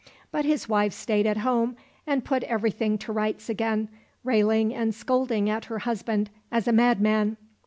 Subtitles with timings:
[0.31, 1.75] But his wife stayed at home
[2.07, 3.87] and put everything to rights again,
[4.23, 7.37] railing and scolding at her husband as a madman.